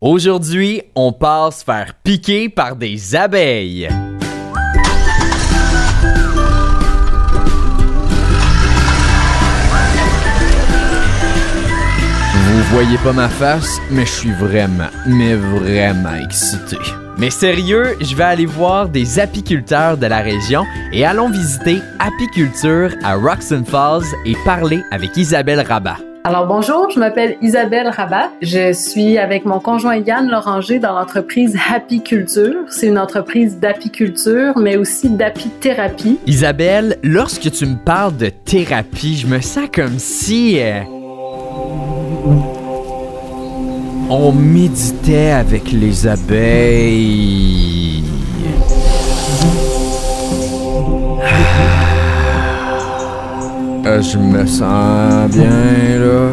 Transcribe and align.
Aujourd'hui, 0.00 0.80
on 0.94 1.12
passe 1.12 1.64
faire 1.64 1.94
piquer 2.04 2.48
par 2.48 2.76
des 2.76 3.16
abeilles. 3.16 3.88
Vous 12.32 12.62
voyez 12.70 12.96
pas 12.98 13.12
ma 13.12 13.28
face, 13.28 13.80
mais 13.90 14.06
je 14.06 14.12
suis 14.12 14.30
vraiment, 14.30 14.86
mais 15.04 15.34
vraiment 15.34 16.14
excité. 16.14 16.76
Mais 17.18 17.30
sérieux, 17.30 17.96
je 18.00 18.14
vais 18.14 18.22
aller 18.22 18.46
voir 18.46 18.88
des 18.88 19.18
apiculteurs 19.18 19.96
de 19.96 20.06
la 20.06 20.20
région 20.20 20.64
et 20.92 21.04
allons 21.04 21.28
visiter 21.28 21.80
Apiculture 21.98 22.94
à 23.02 23.16
Roxon 23.16 23.64
Falls 23.64 24.06
et 24.24 24.36
parler 24.44 24.80
avec 24.92 25.16
Isabelle 25.16 25.66
Rabat. 25.66 25.98
Alors 26.24 26.46
bonjour, 26.46 26.90
je 26.90 26.98
m'appelle 26.98 27.36
Isabelle 27.40 27.88
Rabat. 27.88 28.30
Je 28.42 28.72
suis 28.72 29.16
avec 29.18 29.44
mon 29.46 29.60
conjoint 29.60 29.96
Yann 29.96 30.28
Loranger 30.28 30.78
dans 30.78 30.92
l'entreprise 30.92 31.56
Apiculture. 31.74 32.64
C'est 32.68 32.88
une 32.88 32.98
entreprise 32.98 33.58
d'apiculture, 33.58 34.58
mais 34.58 34.76
aussi 34.76 35.08
d'apithérapie. 35.08 36.18
Isabelle, 36.26 36.98
lorsque 37.02 37.50
tu 37.50 37.64
me 37.66 37.76
parles 37.76 38.16
de 38.16 38.28
thérapie, 38.28 39.16
je 39.16 39.26
me 39.26 39.40
sens 39.40 39.68
comme 39.72 39.98
si... 39.98 40.60
euh, 40.60 40.80
on 44.10 44.32
méditait 44.32 45.30
avec 45.30 45.70
les 45.72 46.06
abeilles. 46.06 48.02
Ah, 51.22 51.67
je 53.96 54.18
me 54.18 54.46
sens 54.46 55.30
bien 55.30 55.98
là. 55.98 56.30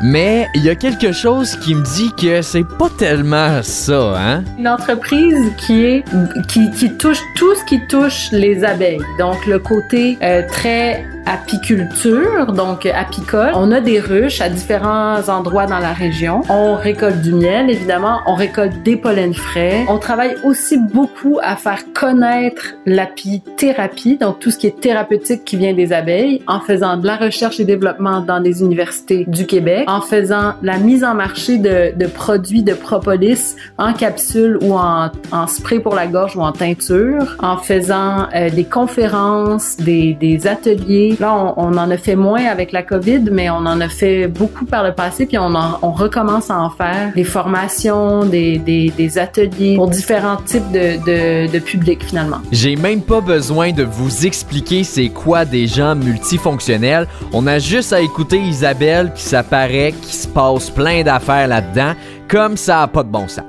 Mais 0.00 0.46
il 0.54 0.62
y 0.62 0.70
a 0.70 0.76
quelque 0.76 1.10
chose 1.10 1.56
qui 1.56 1.74
me 1.74 1.82
dit 1.82 2.12
que 2.16 2.40
c'est 2.40 2.66
pas 2.78 2.88
tellement 2.98 3.60
ça, 3.62 4.14
hein? 4.16 4.44
Une 4.56 4.68
entreprise 4.68 5.52
qui 5.56 5.84
est 5.84 6.04
qui, 6.46 6.70
qui 6.70 6.96
touche 6.96 7.20
tout 7.34 7.52
ce 7.56 7.64
qui 7.64 7.80
touche 7.88 8.30
les 8.30 8.62
abeilles. 8.62 9.00
Donc 9.18 9.44
le 9.46 9.58
côté 9.58 10.16
euh, 10.22 10.42
très 10.46 11.04
apiculture, 11.28 12.52
donc 12.52 12.86
apicole. 12.86 13.52
On 13.54 13.70
a 13.70 13.80
des 13.80 14.00
ruches 14.00 14.40
à 14.40 14.48
différents 14.48 15.28
endroits 15.28 15.66
dans 15.66 15.78
la 15.78 15.92
région. 15.92 16.40
On 16.48 16.74
récolte 16.74 17.20
du 17.20 17.32
miel, 17.32 17.70
évidemment. 17.70 18.20
On 18.26 18.34
récolte 18.34 18.82
des 18.82 18.96
pollens 18.96 19.34
frais. 19.34 19.84
On 19.88 19.98
travaille 19.98 20.36
aussi 20.44 20.78
beaucoup 20.78 21.38
à 21.42 21.56
faire 21.56 21.92
connaître 21.92 22.74
l'apithérapie, 22.86 24.16
donc 24.16 24.38
tout 24.40 24.50
ce 24.50 24.58
qui 24.58 24.66
est 24.66 24.80
thérapeutique 24.80 25.44
qui 25.44 25.56
vient 25.56 25.74
des 25.74 25.92
abeilles, 25.92 26.42
en 26.46 26.60
faisant 26.60 26.96
de 26.96 27.06
la 27.06 27.16
recherche 27.16 27.60
et 27.60 27.64
développement 27.64 28.20
dans 28.20 28.40
des 28.40 28.62
universités 28.62 29.24
du 29.28 29.46
Québec, 29.46 29.84
en 29.86 30.00
faisant 30.00 30.54
la 30.62 30.78
mise 30.78 31.04
en 31.04 31.14
marché 31.14 31.58
de, 31.58 31.96
de 31.96 32.06
produits 32.06 32.62
de 32.62 32.74
propolis 32.74 33.56
en 33.76 33.92
capsule 33.92 34.58
ou 34.62 34.74
en, 34.74 35.10
en 35.32 35.46
spray 35.46 35.80
pour 35.80 35.94
la 35.94 36.06
gorge 36.06 36.36
ou 36.36 36.40
en 36.40 36.52
teinture, 36.52 37.36
en 37.40 37.58
faisant 37.58 38.28
euh, 38.34 38.48
des 38.50 38.64
conférences, 38.64 39.76
des, 39.76 40.14
des 40.14 40.46
ateliers. 40.46 41.16
Là, 41.20 41.54
on, 41.56 41.76
en 41.76 41.90
a 41.90 41.96
fait 41.96 42.14
moins 42.14 42.44
avec 42.44 42.72
la 42.72 42.82
COVID, 42.82 43.24
mais 43.32 43.50
on 43.50 43.56
en 43.56 43.80
a 43.80 43.88
fait 43.88 44.28
beaucoup 44.28 44.64
par 44.64 44.84
le 44.84 44.92
passé, 44.92 45.26
puis 45.26 45.38
on, 45.38 45.54
en, 45.54 45.78
on 45.82 45.90
recommence 45.90 46.50
à 46.50 46.60
en 46.60 46.70
faire 46.70 47.12
des 47.14 47.24
formations, 47.24 48.24
des, 48.24 49.18
ateliers 49.18 49.76
pour 49.76 49.88
différents 49.88 50.36
types 50.36 50.70
de, 50.70 51.50
de, 51.50 51.58
publics 51.58 52.04
finalement. 52.04 52.38
J'ai 52.52 52.76
même 52.76 53.00
pas 53.00 53.20
besoin 53.20 53.72
de 53.72 53.82
vous 53.82 54.26
expliquer 54.26 54.84
c'est 54.84 55.08
quoi 55.08 55.44
des 55.44 55.66
gens 55.66 55.94
multifonctionnels. 55.94 57.08
On 57.32 57.46
a 57.46 57.58
juste 57.58 57.92
à 57.92 58.00
écouter 58.00 58.38
Isabelle 58.38 59.10
puis 59.12 59.22
ça 59.22 59.42
paraît 59.42 59.92
qu'il 60.00 60.14
se 60.14 60.28
passe 60.28 60.70
plein 60.70 61.02
d'affaires 61.02 61.48
là-dedans, 61.48 61.94
comme 62.28 62.56
ça 62.56 62.82
a 62.82 62.86
pas 62.86 63.02
de 63.02 63.08
bon 63.08 63.26
sens. 63.26 63.44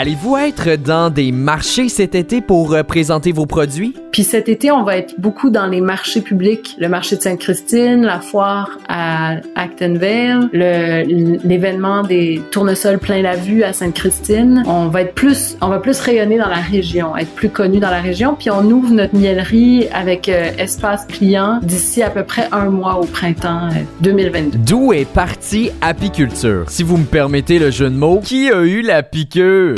Allez-vous 0.00 0.36
être 0.36 0.76
dans 0.80 1.10
des 1.10 1.32
marchés 1.32 1.88
cet 1.88 2.14
été 2.14 2.40
pour 2.40 2.72
euh, 2.72 2.84
présenter 2.84 3.32
vos 3.32 3.46
produits? 3.46 3.96
Puis 4.12 4.22
cet 4.22 4.48
été, 4.48 4.70
on 4.70 4.84
va 4.84 4.96
être 4.96 5.14
beaucoup 5.18 5.50
dans 5.50 5.66
les 5.66 5.80
marchés 5.80 6.20
publics, 6.20 6.76
le 6.78 6.88
marché 6.88 7.16
de 7.16 7.20
Sainte-Christine, 7.22 8.02
la 8.02 8.20
foire 8.20 8.78
à 8.88 9.38
Actonville, 9.56 10.50
le- 10.52 11.02
l'événement 11.44 12.04
des 12.04 12.40
tournesols 12.52 13.00
plein 13.00 13.22
la 13.22 13.34
vue 13.34 13.64
à 13.64 13.72
Sainte-Christine. 13.72 14.62
On 14.68 14.86
va 14.86 15.02
être 15.02 15.14
plus, 15.14 15.56
on 15.60 15.66
va 15.68 15.80
plus 15.80 15.98
rayonner 15.98 16.38
dans 16.38 16.48
la 16.48 16.60
région, 16.60 17.16
être 17.16 17.34
plus 17.34 17.48
connu 17.50 17.80
dans 17.80 17.90
la 17.90 18.00
région. 18.00 18.36
Puis 18.38 18.50
on 18.52 18.62
ouvre 18.70 18.92
notre 18.92 19.16
miellerie 19.16 19.88
avec 19.92 20.28
euh, 20.28 20.52
espace 20.58 21.06
client 21.06 21.58
d'ici 21.60 22.04
à 22.04 22.10
peu 22.10 22.22
près 22.22 22.46
un 22.52 22.70
mois 22.70 23.00
au 23.00 23.04
printemps 23.04 23.66
euh, 23.72 23.80
2022. 24.02 24.58
D'où 24.58 24.92
est 24.92 25.08
partie 25.08 25.70
apiculture? 25.80 26.66
Si 26.70 26.84
vous 26.84 26.98
me 26.98 27.04
permettez 27.04 27.58
le 27.58 27.72
jeu 27.72 27.90
de 27.90 27.96
mots, 27.96 28.20
qui 28.24 28.48
a 28.52 28.62
eu 28.62 28.82
la 28.82 29.02
piqûre? 29.02 29.74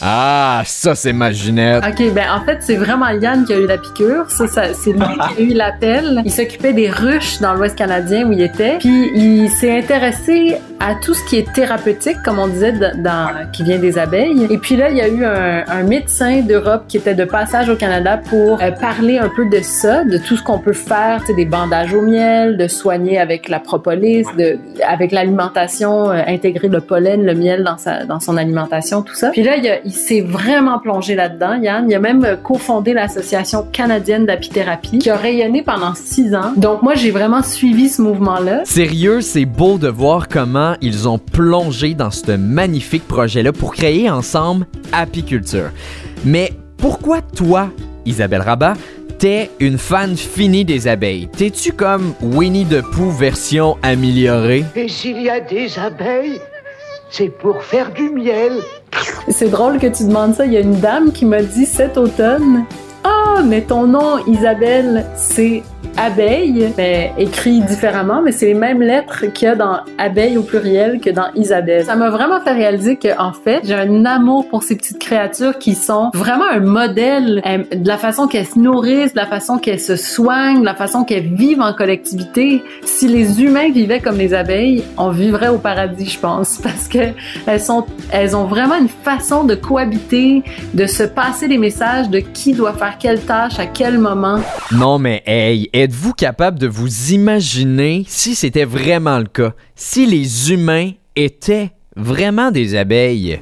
Ah, 0.00 0.62
ça 0.64 0.94
c'est 0.94 1.12
ma 1.12 1.32
Ginette. 1.32 1.82
OK, 1.84 2.12
ben 2.14 2.26
en 2.32 2.44
fait, 2.44 2.58
c'est 2.60 2.76
vraiment 2.76 3.08
Yann 3.08 3.44
qui 3.44 3.52
a 3.52 3.58
eu 3.58 3.66
la 3.66 3.78
piqûre. 3.78 4.30
Ça, 4.30 4.46
ça 4.46 4.74
c'est 4.74 4.92
lui 4.92 5.00
qui 5.36 5.42
a 5.42 5.44
eu 5.44 5.54
l'appel. 5.54 6.22
Il 6.24 6.30
s'occupait 6.32 6.72
des 6.72 6.88
ruches 6.90 7.40
dans 7.40 7.54
l'Ouest 7.54 7.76
canadien 7.76 8.26
où 8.26 8.32
il 8.32 8.40
était. 8.42 8.76
Puis 8.78 9.10
il 9.14 9.48
s'est 9.50 9.76
intéressé 9.76 10.56
à 10.80 10.94
tout 10.94 11.12
ce 11.14 11.24
qui 11.24 11.36
est 11.38 11.52
thérapeutique, 11.52 12.18
comme 12.24 12.38
on 12.38 12.46
disait, 12.46 12.72
dans, 12.72 13.30
qui 13.52 13.64
vient 13.64 13.78
des 13.78 13.98
abeilles. 13.98 14.46
Et 14.48 14.58
puis 14.58 14.76
là, 14.76 14.90
il 14.90 14.96
y 14.96 15.00
a 15.00 15.08
eu 15.08 15.24
un, 15.24 15.64
un 15.66 15.82
médecin 15.82 16.40
d'Europe 16.42 16.84
qui 16.86 16.96
était 16.98 17.14
de 17.16 17.24
passage 17.24 17.68
au 17.68 17.74
Canada 17.74 18.16
pour 18.16 18.62
euh, 18.62 18.70
parler 18.70 19.18
un 19.18 19.28
peu 19.28 19.46
de 19.48 19.58
ça, 19.60 20.04
de 20.04 20.18
tout 20.18 20.36
ce 20.36 20.42
qu'on 20.42 20.60
peut 20.60 20.72
faire, 20.72 21.22
des 21.36 21.44
bandages 21.44 21.92
au 21.94 22.02
miel, 22.02 22.56
de 22.56 22.68
soigner 22.68 23.18
avec 23.18 23.48
la 23.48 23.58
propolis, 23.58 24.24
de, 24.38 24.56
avec 24.86 25.10
l'alimentation, 25.10 26.10
euh, 26.10 26.22
intégrer 26.28 26.68
le 26.68 26.80
pollen, 26.80 27.24
le 27.26 27.34
miel 27.34 27.64
dans, 27.64 27.76
sa, 27.78 28.04
dans 28.04 28.20
son 28.20 28.36
alimentation, 28.36 29.02
tout 29.02 29.14
ça. 29.16 29.30
Puis 29.30 29.42
là, 29.42 29.56
il, 29.56 29.68
a- 29.68 29.78
il 29.88 29.94
s'est 29.94 30.20
vraiment 30.20 30.78
plongé 30.78 31.14
là-dedans, 31.14 31.54
Yann. 31.54 31.86
Il 31.88 31.94
a 31.94 31.98
même 31.98 32.22
euh, 32.22 32.36
cofondé 32.36 32.92
l'Association 32.92 33.66
canadienne 33.72 34.26
d'apithérapie 34.26 34.98
qui 34.98 35.08
a 35.08 35.16
rayonné 35.16 35.62
pendant 35.62 35.94
six 35.94 36.34
ans. 36.34 36.52
Donc 36.58 36.82
moi, 36.82 36.94
j'ai 36.94 37.10
vraiment 37.10 37.42
suivi 37.42 37.88
ce 37.88 38.02
mouvement-là. 38.02 38.62
Sérieux, 38.66 39.22
c'est 39.22 39.46
beau 39.46 39.78
de 39.78 39.88
voir 39.88 40.28
comment 40.28 40.74
ils 40.82 41.08
ont 41.08 41.16
plongé 41.16 41.94
dans 41.94 42.10
ce 42.10 42.32
magnifique 42.32 43.08
projet-là 43.08 43.52
pour 43.52 43.72
créer 43.72 44.10
ensemble 44.10 44.66
Apiculture. 44.92 45.70
Mais 46.26 46.52
pourquoi 46.76 47.22
toi, 47.22 47.70
Isabelle 48.04 48.42
Rabat, 48.42 48.74
t'es 49.18 49.50
une 49.58 49.78
fan 49.78 50.18
finie 50.18 50.66
des 50.66 50.86
abeilles? 50.86 51.28
T'es-tu 51.34 51.72
comme 51.72 52.12
Winnie 52.20 52.66
the 52.66 52.82
Pooh 52.82 53.10
version 53.10 53.78
améliorée? 53.82 54.66
Et 54.76 54.88
s'il 54.88 55.22
y 55.22 55.30
a 55.30 55.40
des 55.40 55.78
abeilles, 55.78 56.40
c'est 57.10 57.28
pour 57.28 57.62
faire 57.62 57.92
du 57.92 58.10
miel. 58.10 58.52
C'est 59.28 59.48
drôle 59.48 59.78
que 59.78 59.86
tu 59.86 60.04
demandes 60.04 60.34
ça. 60.34 60.46
Il 60.46 60.52
y 60.52 60.56
a 60.56 60.60
une 60.60 60.80
dame 60.80 61.12
qui 61.12 61.24
m'a 61.24 61.42
dit 61.42 61.66
cet 61.66 61.96
automne 61.96 62.64
Ah, 63.04 63.42
mais 63.44 63.62
ton 63.62 63.86
nom, 63.86 64.18
Isabelle, 64.26 65.06
c'est 65.16 65.62
abeille. 65.96 66.72
Mais 66.76 67.12
écrit 67.18 67.60
différemment, 67.60 68.22
mais 68.22 68.32
c'est 68.32 68.46
les 68.46 68.54
mêmes 68.54 68.80
lettres 68.80 69.26
qu'il 69.32 69.48
y 69.48 69.50
a 69.50 69.54
dans 69.54 69.80
abeille 69.98 70.36
au 70.36 70.42
pluriel 70.42 71.00
que 71.00 71.10
dans 71.10 71.28
Isabelle. 71.34 71.84
Ça 71.84 71.96
m'a 71.96 72.10
vraiment 72.10 72.40
fait 72.40 72.52
réaliser 72.52 72.96
que, 72.96 73.18
en 73.18 73.32
fait, 73.32 73.60
j'ai 73.64 73.74
un 73.74 74.04
amour 74.04 74.48
pour 74.48 74.62
ces 74.62 74.76
petites 74.76 74.98
créatures 74.98 75.58
qui 75.58 75.74
sont 75.74 76.10
vraiment 76.14 76.48
un 76.50 76.60
modèle 76.60 77.42
euh, 77.46 77.64
de 77.74 77.88
la 77.88 77.98
façon 77.98 78.26
qu'elles 78.28 78.46
se 78.46 78.58
nourrissent, 78.58 79.12
de 79.12 79.18
la 79.18 79.26
façon 79.26 79.58
qu'elles 79.58 79.80
se 79.80 79.96
soignent, 79.96 80.60
de 80.60 80.64
la 80.64 80.74
façon 80.74 81.04
qu'elles 81.04 81.34
vivent 81.34 81.60
en 81.60 81.72
collectivité. 81.72 82.62
Si 82.82 83.08
les 83.08 83.42
humains 83.42 83.70
vivaient 83.70 84.00
comme 84.00 84.18
les 84.18 84.34
abeilles, 84.34 84.84
on 84.96 85.10
vivrait 85.10 85.48
au 85.48 85.58
paradis, 85.58 86.06
je 86.06 86.18
pense, 86.18 86.58
parce 86.62 86.88
que 86.88 87.12
elles 87.46 87.60
sont, 87.60 87.84
elles 88.12 88.36
ont 88.36 88.44
vraiment 88.44 88.76
une 88.76 88.88
façon 88.88 89.44
de 89.44 89.54
cohabiter, 89.54 90.42
de 90.74 90.86
se 90.86 91.02
passer 91.02 91.48
des 91.48 91.58
messages 91.58 92.08
de 92.08 92.20
qui 92.20 92.52
doit 92.52 92.72
faire 92.72 92.96
quelle 92.98 93.20
tâche 93.20 93.58
à 93.58 93.66
quel 93.66 93.98
moment. 93.98 94.40
Non 94.72 94.98
mais 94.98 95.22
hey, 95.26 95.67
êtes-vous 95.72 96.12
capable 96.12 96.58
de 96.58 96.66
vous 96.66 97.12
imaginer 97.12 98.04
si 98.08 98.34
c'était 98.34 98.64
vraiment 98.64 99.18
le 99.18 99.26
cas? 99.26 99.52
Si 99.74 100.06
les 100.06 100.52
humains 100.52 100.90
étaient 101.16 101.70
vraiment 101.96 102.50
des 102.50 102.76
abeilles? 102.76 103.40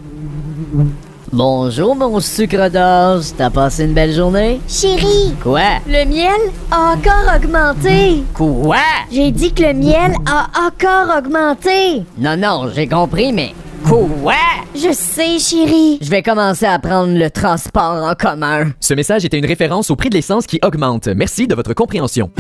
Bonjour 1.33 1.95
mon 1.97 2.21
sucre 2.21 2.71
d'orge, 2.71 3.27
t'as 3.37 3.51
passé 3.51 3.85
une 3.85 3.93
belle 3.93 4.13
journée? 4.13 4.61
Chérie, 4.69 5.35
Quoi? 5.43 5.81
le 5.87 6.05
miel 6.07 6.31
a 6.71 6.93
encore 6.95 7.35
augmenté. 7.37 8.23
Quoi? 8.33 8.77
J'ai 9.13 9.31
dit 9.33 9.53
que 9.53 9.63
le 9.63 9.75
miel 9.75 10.13
a 10.27 10.49
encore 10.67 11.17
augmenté. 11.19 12.05
Non, 12.19 12.37
non, 12.37 12.71
j'ai 12.75 12.87
compris, 12.89 13.33
mais 13.33 13.55
quoi? 13.87 14.35
Je 14.75 14.93
sais, 14.93 15.39
chérie. 15.39 15.99
Je 16.03 16.11
vais 16.11 16.23
commencer 16.23 16.67
à 16.67 16.79
prendre 16.79 17.17
le 17.17 17.31
transport 17.31 18.05
en 18.05 18.15
commun. 18.15 18.73
Ce 18.81 18.95
message 18.95 19.25
était 19.25 19.39
une 19.39 19.47
référence 19.47 19.91
au 19.91 19.97
prix 19.97 20.11
de 20.11 20.15
l'essence 20.15 20.47
qui 20.47 20.59
augmente. 20.63 21.09
Merci 21.09 21.47
de 21.47 21.55
votre 21.55 21.73
compréhension. 21.75 22.31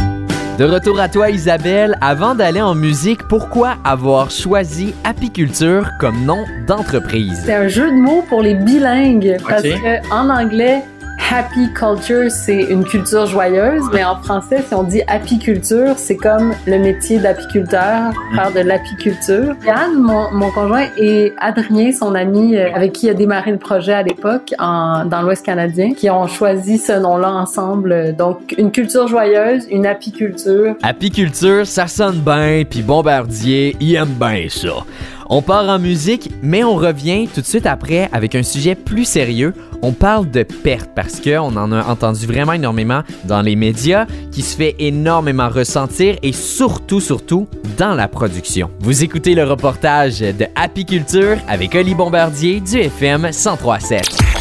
De 0.58 0.64
retour 0.64 0.98
à 1.00 1.08
toi 1.08 1.28
Isabelle, 1.28 1.98
avant 2.00 2.34
d'aller 2.34 2.62
en 2.62 2.75
musique, 2.75 3.22
pourquoi 3.28 3.76
avoir 3.84 4.31
choisi 4.31 4.94
apiculture 5.04 5.87
comme 6.00 6.25
nom 6.25 6.44
d'entreprise? 6.66 7.43
C'est 7.44 7.54
un 7.54 7.69
jeu 7.69 7.90
de 7.90 7.96
mots 7.96 8.25
pour 8.26 8.40
les 8.40 8.54
bilingues 8.54 9.37
parce 9.46 9.62
que 9.62 10.10
en 10.10 10.31
anglais, 10.31 10.82
happy 11.31 11.73
culture, 11.73 12.31
c'est 12.31 12.62
une 12.62 12.84
culture 12.84 13.26
joyeuse, 13.26 13.84
mais 13.93 14.05
en 14.05 14.17
français, 14.17 14.64
si 14.67 14.75
on 14.75 14.84
dit 14.84 15.02
apiculture, 15.06 15.94
c'est 15.96 16.17
comme 16.17 16.55
le 16.67 16.78
métier 16.78 17.19
d'apiculteur, 17.19 18.12
faire 18.34 18.52
de 18.52 18.61
l'apiculture. 18.61 19.56
Yann, 19.67 19.94
mon, 19.94 20.31
mon 20.32 20.50
conjoint, 20.50 20.87
et 20.96 21.32
Adrien, 21.38 21.90
son 21.93 22.14
ami 22.14 22.56
euh, 22.56 22.73
avec 22.75 22.93
qui 22.93 23.06
il 23.06 23.11
a 23.11 23.14
démarré 23.14 23.50
le 23.50 23.58
projet 23.58 23.93
à 23.93 24.02
l'époque 24.02 24.55
dans 24.58 25.23
l'Ouest 25.23 25.44
canadien, 25.44 25.94
qui 25.94 26.11
ont 26.11 26.26
choisi 26.26 26.78
ce 26.78 26.93
nom-là 26.93 27.32
ensemble. 27.32 28.14
Donc, 28.17 28.55
une 28.56 28.70
culture 28.70 29.08
joyeuse, 29.08 29.67
une 29.70 29.87
apiculture. 29.87 30.75
Apiculture, 30.82 31.67
ça 31.67 31.87
sonne 31.87 32.20
bien, 32.20 32.62
puis 32.69 32.82
Bombardier, 32.82 33.76
il 33.81 33.94
aime 33.96 34.14
bien 34.19 34.46
ça. 34.49 34.84
On 35.28 35.43
part 35.43 35.69
en 35.69 35.81
musique, 35.81 36.31
mais 36.43 36.62
on 36.62 36.76
revient 36.76 37.26
tout 37.26 37.40
de 37.40 37.46
suite 37.46 37.67
après 37.67 38.08
avec 38.12 38.37
un 38.37 38.44
sujet 38.44 38.76
plus 38.76 39.05
sérieux. 39.05 39.55
On 39.82 39.93
parle 39.93 40.31
de 40.31 40.44
perte 40.44 40.90
parce 40.94 41.20
qu'on 41.20 41.56
en 41.56 41.73
a 41.73 41.84
entendu 41.84 42.26
vraiment 42.26 42.52
énormément 42.52 43.02
dans 43.25 43.43
les 43.43 43.56
médias, 43.56 44.06
qui 44.31 44.43
se 44.43 44.56
fait 44.56 44.76
énormément 44.78 45.49
ressentir 45.49 46.17
et 46.23 46.32
surtout, 46.32 47.00
surtout 47.00 47.49
dans 47.76 47.94
la 47.94 48.06
production. 48.06 48.70
Vous 48.81 49.02
écoutez 49.02 49.34
le 49.34 49.44
reportage 49.44 50.20
de 50.20 50.46
Apiculture 50.55 51.38
avec 51.49 51.75
Oli 51.75 51.94
Bombardier 51.94 52.61
du 52.61 52.78
FM 52.78 53.23
1037. 53.23 54.37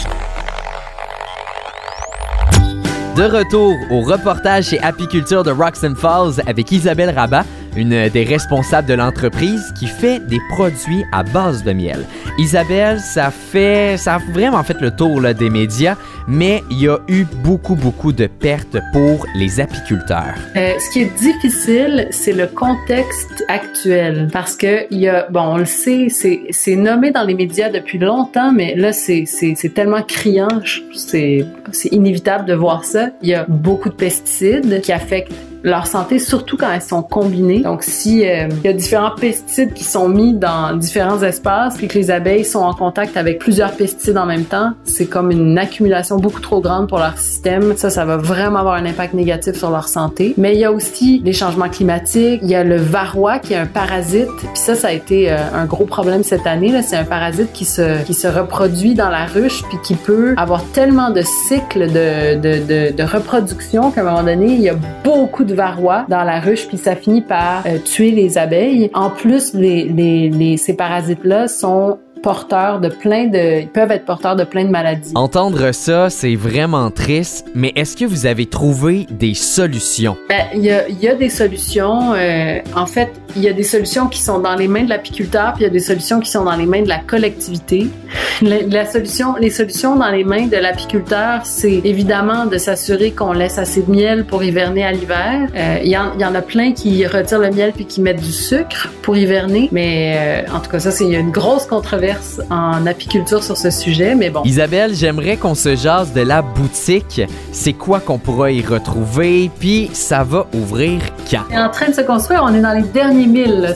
De 3.16 3.24
retour 3.24 3.74
au 3.92 4.02
reportage 4.02 4.66
chez 4.66 4.80
Apiculture 4.82 5.44
de 5.44 5.50
Roxham 5.52 5.96
Falls 5.96 6.42
avec 6.46 6.72
Isabelle 6.72 7.12
Rabat, 7.16 7.46
une 7.76 8.10
des 8.10 8.24
responsables 8.24 8.88
de 8.88 8.94
l'entreprise 8.94 9.74
qui 9.78 9.88
fait 9.88 10.20
des 10.20 10.40
produits 10.50 11.04
à 11.12 11.24
base 11.24 11.64
de 11.64 11.74
miel. 11.74 12.06
Isabelle, 12.38 13.00
ça 13.00 13.32
fait, 13.32 13.98
ça 13.98 14.16
a 14.16 14.18
vraiment 14.18 14.64
fait 14.64 14.80
le 14.82 14.92
tour 14.92 15.22
des 15.22 15.50
médias, 15.50 15.96
mais 16.28 16.64
il 16.70 16.82
y 16.82 16.88
a 16.88 16.98
eu 17.08 17.26
beaucoup, 17.44 17.76
beaucoup 17.76 18.12
de 18.12 18.28
pertes 18.28 18.78
pour 18.94 19.26
les 19.36 19.60
apiculteurs. 19.60 20.36
Euh, 20.56 20.74
ce 20.80 20.90
qui 20.92 21.02
est 21.02 21.18
difficile, 21.20 22.08
c'est 22.12 22.34
le 22.34 22.48
contexte 22.48 23.44
actuel, 23.48 24.30
parce 24.32 24.56
que 24.56 24.92
y 24.94 25.08
a, 25.08 25.28
bon, 25.30 25.42
on 25.42 25.58
le 25.58 25.66
sait, 25.66 26.08
c'est, 26.10 26.76
nommé 26.76 27.12
dans 27.12 27.24
les 27.24 27.36
médias 27.36 27.70
depuis 27.70 27.98
longtemps, 27.98 28.52
mais 28.52 28.76
là, 28.76 28.92
c'est, 28.92 29.26
tellement 29.74 30.02
criant, 30.02 30.48
c'est 30.94 31.46
inévitable 31.92 32.46
de 32.46 32.54
voir 32.54 32.84
ça. 32.84 33.10
Il 33.22 33.30
y 33.30 33.34
a 33.34 33.46
beaucoup 33.48 33.90
de 33.90 33.96
pesticides 33.96 34.82
qui 34.82 34.92
affectent 34.92 35.32
leur 35.66 35.88
santé, 35.88 36.20
surtout 36.20 36.58
quand 36.58 36.72
elles 36.72 36.82
sont 36.82 37.02
combinées. 37.02 37.62
Donc, 37.62 37.82
si 37.82 38.24
euh, 38.24 38.48
il 38.64 38.66
y 38.66 38.68
a 38.68 38.74
différents 38.74 39.16
pesticides 39.20 39.74
qui 39.74 39.84
sont 39.84 40.08
mis 40.08 40.34
dans 40.34 40.78
différents 40.78 41.22
espaces, 41.24 41.76
puis 41.76 41.88
que 41.88 41.98
les 41.98 42.12
abeilles 42.12 42.46
sont 42.46 42.60
en 42.60 42.76
contact 42.76 43.18
avec 43.18 43.40
plusieurs 43.40 43.72
pesticides 43.72 44.18
en 44.18 44.28
même 44.28 44.46
temps, 44.46 44.74
c'est 44.84 45.08
comme 45.08 45.32
une 45.32 45.58
accumulation 45.58 46.18
beaucoup 46.18 46.40
trop 46.40 46.62
grande 46.62 46.88
pour 46.88 47.00
leur 47.00 47.18
système. 47.18 47.76
Ça, 47.78 47.90
ça 47.90 48.06
va 48.06 48.16
vraiment 48.16 48.60
avoir 48.60 48.76
un 48.76 48.86
impact 48.86 49.16
négatif 49.16 49.56
sur 49.56 49.72
leur 49.72 49.88
santé. 49.88 50.36
Mais 50.38 50.54
il 50.54 50.60
y 50.60 50.66
a 50.66 50.72
aussi 50.72 51.20
les 51.26 51.34
changements 51.34 51.70
climatiques. 51.70 52.42
Il 52.44 52.50
y 52.50 52.56
a 52.56 52.64
le 52.64 52.78
varroa 52.78 53.40
qui 53.40 53.54
est 53.54 53.58
un 53.58 53.66
parasite. 53.66 54.30
Puis 54.38 54.48
ça, 54.54 54.76
ça 54.76 54.90
a 54.90 54.92
été 54.92 55.32
euh, 55.32 55.38
un 55.52 55.66
gros 55.66 55.86
problème 55.86 56.22
cette 56.22 56.46
année. 56.46 56.80
C'est 56.84 56.98
un 56.98 57.06
parasite 57.06 57.52
qui 57.54 57.66
se 57.66 58.04
qui 58.04 58.14
se 58.14 58.28
reproduit 58.28 58.94
dans 58.94 59.10
la 59.10 59.26
ruche 59.26 59.64
puis 59.70 59.80
qui 59.84 59.96
peut 59.96 60.36
avoir 60.38 60.64
tellement 60.74 61.10
de 61.10 61.22
cycles 61.22 61.88
de 61.92 62.36
de, 62.36 62.66
de, 62.66 62.96
de 62.96 63.04
reproduction 63.04 63.90
qu'à 63.90 64.02
un 64.02 64.04
moment 64.04 64.24
donné, 64.24 64.54
il 64.54 64.62
y 64.62 64.70
a 64.70 64.76
beaucoup 65.04 65.44
de 65.44 65.55
varroa 65.56 66.06
dans 66.10 66.24
la 66.24 66.40
ruche, 66.40 66.68
puis 66.68 66.78
ça 66.78 66.96
finit 66.96 67.22
par 67.22 67.66
euh, 67.66 67.78
tuer 67.80 68.12
les 68.12 68.38
abeilles. 68.38 68.90
En 68.94 69.10
plus, 69.10 69.54
les, 69.54 69.86
les, 69.86 70.30
les 70.30 70.58
ces 70.58 70.76
parasites-là 70.76 71.48
sont 71.48 71.98
porteurs 72.30 72.80
de 72.80 72.90
plein 72.90 73.26
de 73.28 73.62
ils 73.62 73.68
peuvent 73.68 73.92
être 73.92 74.04
porteurs 74.04 74.36
de 74.36 74.44
plein 74.44 74.66
de 74.66 74.72
maladies. 74.72 75.12
Entendre 75.14 75.72
ça, 75.74 76.10
c'est 76.10 76.34
vraiment 76.36 76.90
triste, 76.90 77.46
mais 77.54 77.72
est-ce 77.76 77.96
que 77.96 78.04
vous 78.04 78.26
avez 78.26 78.48
trouvé 78.48 79.06
des 79.12 79.36
solutions? 79.36 80.18
Ben, 80.28 80.46
il 80.56 80.62
y, 80.66 80.72
a, 80.72 80.88
il 80.90 81.00
y 81.00 81.08
a 81.08 81.14
des 81.14 81.30
solutions. 81.30 82.14
euh, 82.16 82.58
en 82.76 82.88
fait, 82.88 83.12
il 83.36 83.44
y 83.44 83.48
a 83.48 83.54
des 83.54 83.62
solutions 83.76 84.08
qui 84.08 84.24
sont 84.24 84.40
dans 84.40 84.56
les 84.56 84.68
mains 84.68 84.86
de 84.86 84.90
l'apiculteur, 84.90 85.54
puis 85.54 85.62
il 85.64 85.68
y 85.68 85.70
a 85.70 85.74
des 85.74 85.80
solutions 85.92 86.20
qui 86.20 86.32
sont 86.32 86.44
dans 86.46 86.56
les 86.56 86.66
mains 86.66 86.82
de 86.82 86.90
la 86.90 86.98
collectivité. 87.00 87.88
La, 88.42 88.58
la 88.64 88.86
solution, 88.86 89.36
les 89.40 89.50
solutions 89.50 89.96
dans 89.96 90.10
les 90.10 90.26
mains 90.26 90.48
de 90.48 90.58
l'apiculteur, 90.58 91.42
c'est 91.46 91.80
évidemment 91.86 92.46
de 92.46 92.58
s'assurer 92.58 93.12
qu'on 93.12 93.32
laisse 93.32 93.58
assez 93.58 93.82
de 93.82 93.90
miel 93.90 94.26
pour 94.26 94.44
hiverner 94.44 94.84
à 94.84 94.92
l'hiver. 94.92 95.48
Euh, 95.56 95.78
Il 95.82 95.90
y, 95.90 95.98
en, 95.98 96.12
il 96.16 96.22
y 96.22 96.26
en 96.26 96.36
a 96.36 96.42
plein 96.42 96.74
qui 96.74 97.06
retirent 97.08 97.40
le 97.40 97.52
miel 97.52 97.72
puis 97.74 97.86
qui 97.86 98.02
mettent 98.02 98.22
du 98.22 98.34
sucre 98.34 98.90
pour 99.04 99.16
hiverner, 99.16 99.70
mais 99.72 100.44
euh, 100.50 100.54
en 100.54 100.60
tout 100.60 100.70
cas, 100.70 100.80
ça, 100.80 100.92
c'est 100.92 101.06
une 101.10 101.32
grosse 101.32 101.66
controverse 101.66 102.15
en 102.50 102.86
apiculture 102.86 103.44
sur 103.44 103.58
ce 103.58 103.70
sujet, 103.70 104.16
mais 104.16 104.30
bon. 104.30 104.44
Isabelle, 104.44 104.94
j'aimerais 104.94 105.38
qu'on 105.38 105.56
se 105.56 105.76
jase 105.76 106.14
de 106.14 106.22
la 106.22 106.42
boutique. 106.42 107.22
C'est 107.52 107.74
quoi 107.74 108.00
qu'on 108.00 108.18
pourra 108.18 108.52
y 108.52 108.62
retrouver? 108.62 109.50
Puis 109.60 109.90
ça 109.94 110.24
va 110.24 110.48
ouvrir 110.54 111.02
quand? 111.30 111.44
est 111.52 111.58
en 111.58 111.70
train 111.70 111.90
de 111.90 111.94
se 111.94 112.02
construire. 112.02 112.42
On 112.44 112.54
est 112.54 112.62
dans 112.62 112.74
les 112.74 112.84
derniers 112.84 113.28
milles. 113.28 113.74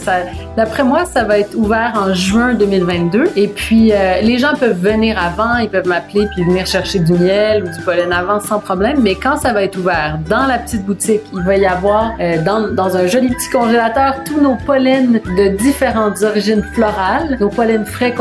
D'après 0.58 0.84
moi, 0.84 1.06
ça 1.06 1.24
va 1.24 1.40
être 1.40 1.56
ouvert 1.56 1.94
en 1.96 2.14
juin 2.14 2.54
2022. 2.54 3.32
Et 3.36 3.48
puis, 3.48 3.92
euh, 3.94 4.22
les 4.22 4.38
gens 4.38 4.54
peuvent 4.60 4.80
venir 4.80 5.18
avant, 5.18 5.58
ils 5.58 5.70
peuvent 5.70 5.88
m'appeler 5.88 6.28
puis 6.34 6.44
venir 6.44 6.66
chercher 6.66 7.00
du 7.00 7.14
miel 7.14 7.64
ou 7.64 7.78
du 7.78 7.84
pollen 7.84 8.12
avant 8.12 8.40
sans 8.40 8.60
problème. 8.60 9.00
Mais 9.02 9.16
quand 9.16 9.38
ça 9.38 9.54
va 9.54 9.64
être 9.64 9.78
ouvert 9.78 10.20
dans 10.30 10.46
la 10.46 10.58
petite 10.58 10.86
boutique, 10.86 11.22
il 11.34 11.42
va 11.42 11.58
y 11.58 11.66
avoir 11.66 12.12
euh, 12.20 12.42
dans, 12.44 12.74
dans 12.74 12.98
un 12.98 13.08
joli 13.08 13.30
petit 13.30 13.50
congélateur 13.50 14.24
tous 14.26 14.42
nos 14.42 14.56
pollens 14.66 15.20
de 15.38 15.56
différentes 15.58 16.22
origines 16.24 16.64
florales, 16.74 17.38
nos 17.40 17.50
pollens 17.50 17.86
frais 17.86 18.14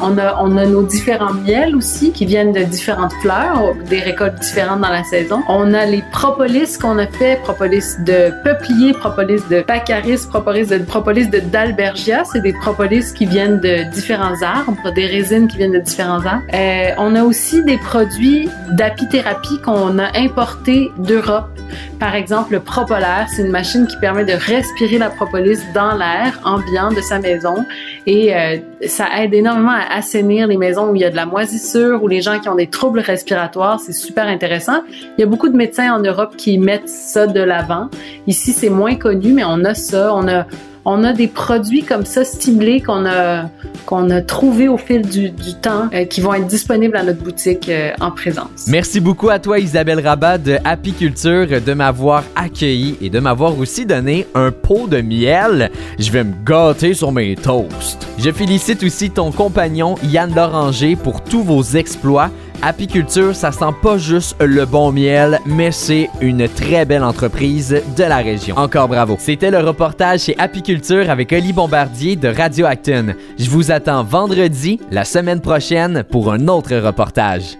On 0.00 0.18
a, 0.18 0.66
nos 0.66 0.82
différents 0.82 1.34
miels 1.34 1.76
aussi 1.76 2.10
qui 2.12 2.26
viennent 2.26 2.52
de 2.52 2.62
différentes 2.62 3.12
fleurs, 3.22 3.74
des 3.88 4.00
récoltes 4.00 4.40
différentes 4.40 4.80
dans 4.80 4.88
la 4.88 5.04
saison. 5.04 5.42
On 5.48 5.72
a 5.72 5.86
les 5.86 6.02
propolis 6.10 6.76
qu'on 6.78 6.98
a 6.98 7.06
fait, 7.06 7.40
propolis 7.42 7.96
de 8.04 8.32
peuplier, 8.42 8.92
propolis 8.92 9.42
de 9.48 9.62
baccharis, 9.62 10.26
propolis 10.28 10.66
de, 10.66 10.78
propolis 10.78 11.28
de 11.28 11.38
dalbergia. 11.38 12.24
C'est 12.24 12.42
des 12.42 12.54
propolis 12.54 13.12
qui 13.12 13.26
viennent 13.26 13.60
de 13.60 13.88
différents 13.92 14.42
arbres, 14.42 14.92
des 14.94 15.06
résines 15.06 15.46
qui 15.46 15.58
viennent 15.58 15.72
de 15.72 15.78
différents 15.78 16.24
arbres. 16.24 16.42
Euh, 16.52 16.90
on 16.98 17.14
a 17.14 17.22
aussi 17.22 17.62
des 17.62 17.78
produits 17.78 18.48
d'apithérapie 18.72 19.60
qu'on 19.64 19.98
a 19.98 20.16
importés 20.18 20.90
d'Europe. 20.98 21.48
Par 21.98 22.14
exemple, 22.14 22.52
le 22.52 22.60
propolaire, 22.60 23.26
c'est 23.28 23.42
une 23.42 23.50
machine 23.50 23.86
qui 23.86 23.96
permet 23.96 24.24
de 24.24 24.34
respirer 24.34 24.98
la 24.98 25.08
propolis 25.08 25.58
dans 25.74 25.94
l'air 25.96 26.38
ambiant 26.44 26.92
de 26.92 27.00
sa 27.00 27.18
maison 27.18 27.64
et 28.06 28.36
euh, 28.36 28.58
ça 28.86 29.06
aide 29.18 29.32
énormément 29.32 29.72
à 29.72 29.96
assainir 29.96 30.46
les 30.46 30.58
maisons 30.58 30.90
où 30.90 30.94
il 30.94 31.00
y 31.00 31.04
a 31.04 31.10
de 31.10 31.16
la 31.16 31.24
moisissure 31.24 32.02
ou 32.02 32.08
les 32.08 32.20
gens 32.20 32.38
qui 32.38 32.50
ont 32.50 32.54
des 32.54 32.66
troubles 32.66 33.00
respiratoires. 33.00 33.80
C'est 33.80 33.94
super 33.94 34.26
intéressant. 34.26 34.82
Il 35.16 35.20
y 35.20 35.24
a 35.24 35.26
beaucoup 35.26 35.48
de 35.48 35.56
médecins 35.56 35.90
en 35.94 36.00
Europe 36.00 36.36
qui 36.36 36.58
mettent 36.58 36.88
ça 36.88 37.26
de 37.26 37.40
l'avant. 37.40 37.88
Ici, 38.26 38.52
c'est 38.52 38.70
moins 38.70 38.96
connu, 38.96 39.32
mais 39.32 39.44
on 39.44 39.64
a 39.64 39.74
ça. 39.74 40.14
On 40.14 40.28
a 40.28 40.46
on 40.88 41.02
a 41.02 41.12
des 41.12 41.26
produits 41.26 41.82
comme 41.82 42.04
ça 42.04 42.24
ciblés 42.24 42.80
qu'on 42.80 43.06
a 43.06 43.50
qu'on 43.86 44.10
a 44.10 44.20
trouvé 44.20 44.68
au 44.68 44.76
fil 44.76 45.02
du, 45.02 45.32
temps 45.62 45.88
euh, 45.94 46.04
qui 46.04 46.20
vont 46.20 46.34
être 46.34 46.46
disponibles 46.46 46.96
à 46.96 47.04
notre 47.04 47.22
boutique 47.22 47.68
euh, 47.68 47.92
en 48.00 48.10
présence. 48.10 48.66
Merci 48.66 49.00
beaucoup 49.00 49.30
à 49.30 49.38
toi 49.38 49.58
Isabelle 49.58 50.00
Rabat 50.00 50.38
de 50.38 50.58
Apiculture 50.64 51.46
de 51.64 51.72
m'avoir 51.72 52.24
accueilli 52.34 52.96
et 53.00 53.08
de 53.08 53.20
m'avoir 53.20 53.58
aussi 53.58 53.86
donné 53.86 54.26
un 54.34 54.50
pot 54.50 54.86
de 54.88 55.00
miel. 55.00 55.70
Je 55.98 56.10
vais 56.10 56.24
me 56.24 56.34
gâter 56.44 56.92
sur 56.92 57.12
mes 57.12 57.36
toasts. 57.36 58.06
Je 58.18 58.30
félicite 58.30 58.82
aussi 58.82 59.10
ton 59.10 59.30
compagnon 59.30 59.94
Yann 60.02 60.34
Loranger 60.34 60.96
pour 60.96 61.22
tous 61.22 61.42
vos 61.42 61.62
exploits. 61.62 62.30
Apiculture, 62.62 63.34
ça 63.34 63.52
sent 63.52 63.74
pas 63.82 63.98
juste 63.98 64.36
le 64.40 64.64
bon 64.64 64.92
miel, 64.92 65.40
mais 65.46 65.70
c'est 65.72 66.10
une 66.20 66.48
très 66.48 66.84
belle 66.84 67.04
entreprise 67.04 67.82
de 67.96 68.04
la 68.04 68.18
région. 68.18 68.56
Encore 68.56 68.88
bravo. 68.88 69.16
C'était 69.18 69.50
le 69.50 69.58
reportage 69.58 70.20
chez 70.20 70.36
Apiculture 70.38 71.10
avec 71.10 71.32
Oli 71.32 71.52
Bombardier 71.52 72.16
de 72.16 72.28
Radio 72.28 72.66
Acton. 72.66 73.14
Je 73.38 73.50
vous 73.50 73.70
attends 73.70 74.04
vendredi, 74.04 74.80
la 74.90 75.04
semaine 75.04 75.40
prochaine, 75.40 76.04
pour 76.10 76.32
un 76.32 76.48
autre 76.48 76.76
reportage. 76.76 77.56